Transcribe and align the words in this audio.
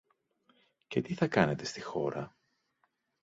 Και 0.87 1.01
τι 1.01 1.13
θα 1.13 1.27
κάνετε 1.27 1.65
στη 1.65 1.81
χώρα; 1.81 2.35